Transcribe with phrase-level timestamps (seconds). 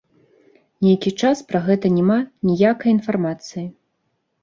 [0.85, 2.19] Нейкі час пра гэта няма
[2.51, 3.71] ніякай інфармацыі.